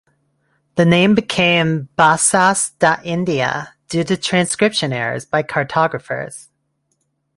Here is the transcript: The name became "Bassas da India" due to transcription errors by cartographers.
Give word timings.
The 0.77 0.83
name 0.85 1.13
became 1.13 1.89
"Bassas 1.95 2.71
da 2.79 2.97
India" 3.03 3.75
due 3.87 4.03
to 4.05 4.17
transcription 4.17 4.91
errors 4.91 5.25
by 5.25 5.43
cartographers. 5.43 6.49